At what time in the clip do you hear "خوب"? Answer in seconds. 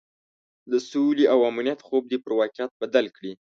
1.87-2.03